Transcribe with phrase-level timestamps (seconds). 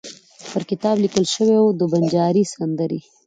[0.51, 2.99] پر کتاب لیکل شوي وو: د بنجاري سندرې.